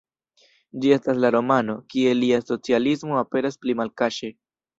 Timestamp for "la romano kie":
1.25-2.15